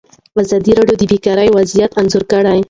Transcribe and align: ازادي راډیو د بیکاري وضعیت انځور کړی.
ازادي 0.41 0.71
راډیو 0.77 0.95
د 0.99 1.03
بیکاري 1.11 1.47
وضعیت 1.57 1.91
انځور 1.99 2.23
کړی. 2.31 2.59